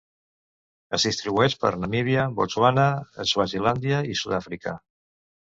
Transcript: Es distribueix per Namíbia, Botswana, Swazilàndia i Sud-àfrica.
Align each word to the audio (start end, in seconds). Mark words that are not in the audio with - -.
Es 0.97 1.03
distribueix 1.07 1.55
per 1.65 1.71
Namíbia, 1.81 2.23
Botswana, 2.39 2.87
Swazilàndia 3.35 4.01
i 4.15 4.19
Sud-àfrica. 4.25 4.77